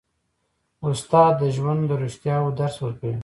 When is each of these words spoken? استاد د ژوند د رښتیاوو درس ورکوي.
استاد 0.87 1.33
د 1.41 1.43
ژوند 1.55 1.81
د 1.89 1.91
رښتیاوو 2.03 2.55
درس 2.59 2.75
ورکوي. 2.81 3.15